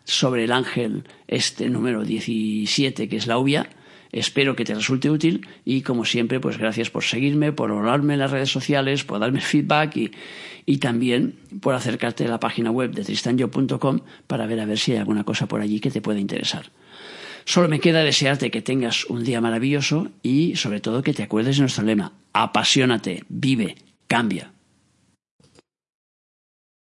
sobre 0.04 0.44
el 0.44 0.52
ángel, 0.52 1.04
este 1.26 1.68
número 1.68 2.04
17, 2.04 3.08
que 3.08 3.16
es 3.16 3.26
la 3.26 3.38
obvia. 3.38 3.68
Espero 4.10 4.56
que 4.56 4.64
te 4.64 4.74
resulte 4.74 5.10
útil 5.10 5.46
y 5.66 5.82
como 5.82 6.06
siempre, 6.06 6.40
pues 6.40 6.56
gracias 6.56 6.88
por 6.88 7.04
seguirme, 7.04 7.52
por 7.52 7.70
hablarme 7.70 8.14
en 8.14 8.20
las 8.20 8.30
redes 8.30 8.50
sociales, 8.50 9.04
por 9.04 9.18
darme 9.18 9.40
feedback 9.42 9.96
y, 9.98 10.10
y 10.64 10.78
también 10.78 11.34
por 11.60 11.74
acercarte 11.74 12.24
a 12.24 12.28
la 12.28 12.40
página 12.40 12.70
web 12.70 12.92
de 12.92 13.04
tristanyo.com 13.04 14.00
para 14.26 14.46
ver 14.46 14.60
a 14.60 14.64
ver 14.66 14.78
si 14.78 14.92
hay 14.92 14.98
alguna 14.98 15.24
cosa 15.24 15.46
por 15.46 15.60
allí 15.60 15.78
que 15.78 15.90
te 15.90 16.00
pueda 16.00 16.20
interesar. 16.20 16.70
Solo 17.44 17.68
me 17.68 17.80
queda 17.80 18.02
desearte 18.02 18.50
que 18.50 18.60
tengas 18.60 19.06
un 19.06 19.24
día 19.24 19.40
maravilloso 19.40 20.10
y 20.22 20.56
sobre 20.56 20.80
todo 20.80 21.02
que 21.02 21.14
te 21.14 21.22
acuerdes 21.22 21.56
de 21.56 21.62
nuestro 21.62 21.84
lema, 21.84 22.12
apasionate, 22.34 23.24
vive, 23.28 23.76
cambia. 24.06 24.52